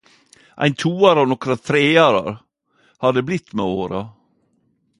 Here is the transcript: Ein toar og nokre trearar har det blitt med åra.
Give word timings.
Ein 0.63 0.73
toar 0.83 1.17
og 1.23 1.27
nokre 1.33 1.55
trearar 1.67 2.31
har 3.05 3.17
det 3.19 3.25
blitt 3.29 3.55
med 3.61 3.67
åra. 3.83 4.01